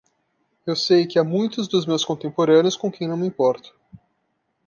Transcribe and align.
Eu 0.65 0.75
sei 0.75 1.05
que 1.05 1.19
há 1.19 1.23
muitos 1.23 1.67
dos 1.67 1.85
meus 1.85 2.03
contemporâneos 2.03 2.75
com 2.75 2.91
quem 2.91 3.07
não 3.07 3.15
me 3.15 3.27
importo. 3.27 3.71